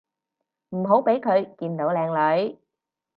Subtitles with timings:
[0.69, 2.07] 唔好畀佢見到靚
[2.49, 2.57] 女